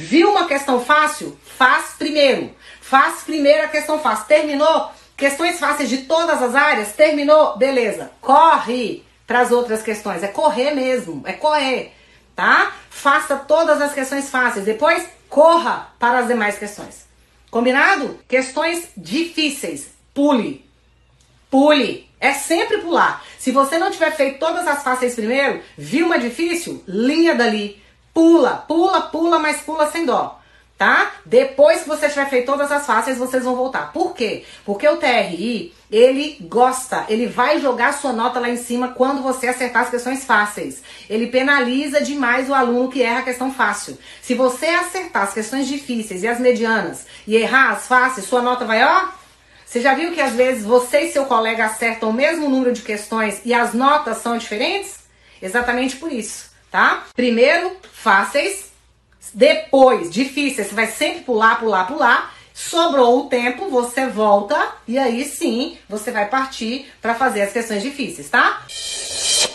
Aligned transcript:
Viu 0.00 0.30
uma 0.30 0.46
questão 0.46 0.80
fácil? 0.84 1.36
Faz 1.42 1.96
primeiro. 1.98 2.54
Faz 2.80 3.24
primeiro 3.24 3.64
a 3.64 3.68
questão 3.68 3.98
fácil. 3.98 4.26
Terminou? 4.26 4.92
Questões 5.16 5.58
fáceis 5.58 5.88
de 5.88 5.98
todas 5.98 6.40
as 6.40 6.54
áreas? 6.54 6.92
Terminou? 6.92 7.58
Beleza. 7.58 8.12
Corre 8.20 9.04
para 9.26 9.40
as 9.40 9.50
outras 9.50 9.82
questões. 9.82 10.22
É 10.22 10.28
correr 10.28 10.70
mesmo. 10.70 11.24
É 11.26 11.32
correr. 11.32 11.92
Tá? 12.36 12.76
Faça 12.88 13.34
todas 13.34 13.82
as 13.82 13.92
questões 13.92 14.30
fáceis. 14.30 14.64
Depois, 14.64 15.04
corra 15.28 15.92
para 15.98 16.20
as 16.20 16.28
demais 16.28 16.56
questões. 16.56 17.04
Combinado? 17.50 18.20
Questões 18.28 18.90
difíceis. 18.96 19.88
Pule. 20.14 20.64
Pule. 21.50 22.08
É 22.20 22.34
sempre 22.34 22.78
pular. 22.78 23.24
Se 23.36 23.50
você 23.50 23.78
não 23.78 23.90
tiver 23.90 24.12
feito 24.12 24.38
todas 24.38 24.64
as 24.64 24.80
fáceis 24.80 25.16
primeiro, 25.16 25.60
viu 25.76 26.06
uma 26.06 26.20
difícil? 26.20 26.84
Linha 26.86 27.34
dali. 27.34 27.82
Pula, 28.18 28.64
pula, 28.66 29.02
pula, 29.02 29.38
mas 29.38 29.60
pula 29.60 29.88
sem 29.92 30.04
dó. 30.04 30.40
Tá? 30.76 31.12
Depois 31.24 31.82
que 31.82 31.88
você 31.88 32.08
tiver 32.08 32.28
feito 32.28 32.46
todas 32.46 32.72
as 32.72 32.84
fáceis, 32.84 33.16
vocês 33.16 33.44
vão 33.44 33.54
voltar. 33.54 33.92
Por 33.92 34.12
quê? 34.12 34.44
Porque 34.64 34.88
o 34.88 34.96
TRI, 34.96 35.72
ele 35.88 36.36
gosta, 36.40 37.06
ele 37.08 37.28
vai 37.28 37.60
jogar 37.60 37.94
sua 37.94 38.12
nota 38.12 38.40
lá 38.40 38.50
em 38.50 38.56
cima 38.56 38.88
quando 38.88 39.22
você 39.22 39.46
acertar 39.46 39.84
as 39.84 39.90
questões 39.90 40.24
fáceis. 40.24 40.82
Ele 41.08 41.28
penaliza 41.28 42.00
demais 42.00 42.50
o 42.50 42.54
aluno 42.54 42.90
que 42.90 43.04
erra 43.04 43.20
a 43.20 43.22
questão 43.22 43.52
fácil. 43.52 43.96
Se 44.20 44.34
você 44.34 44.66
acertar 44.66 45.22
as 45.22 45.32
questões 45.32 45.68
difíceis 45.68 46.24
e 46.24 46.26
as 46.26 46.40
medianas 46.40 47.06
e 47.24 47.36
errar 47.36 47.70
as 47.70 47.86
fáceis, 47.86 48.26
sua 48.26 48.42
nota 48.42 48.64
vai, 48.64 48.82
ó, 48.82 49.10
você 49.64 49.80
já 49.80 49.94
viu 49.94 50.10
que 50.10 50.20
às 50.20 50.32
vezes 50.32 50.64
você 50.64 51.02
e 51.02 51.12
seu 51.12 51.24
colega 51.26 51.66
acertam 51.66 52.10
o 52.10 52.12
mesmo 52.12 52.48
número 52.48 52.72
de 52.72 52.82
questões 52.82 53.40
e 53.44 53.54
as 53.54 53.74
notas 53.74 54.18
são 54.18 54.36
diferentes? 54.36 54.98
Exatamente 55.40 55.94
por 55.94 56.10
isso, 56.10 56.50
tá? 56.70 57.04
Primeiro, 57.14 57.76
fáceis. 57.92 58.72
Depois, 59.32 60.10
difíceis. 60.10 60.68
Você 60.68 60.74
vai 60.74 60.86
sempre 60.86 61.20
pular, 61.22 61.58
pular, 61.58 61.86
pular. 61.86 62.34
Sobrou 62.54 63.20
o 63.20 63.28
tempo, 63.28 63.70
você 63.70 64.08
volta 64.08 64.72
e 64.86 64.98
aí 64.98 65.24
sim 65.24 65.78
você 65.88 66.10
vai 66.10 66.26
partir 66.26 66.90
para 67.00 67.14
fazer 67.14 67.42
as 67.42 67.52
questões 67.52 67.82
difíceis, 67.82 68.28
tá? 68.28 68.62